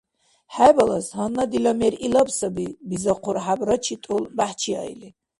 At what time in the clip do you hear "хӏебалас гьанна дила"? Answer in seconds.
0.55-1.73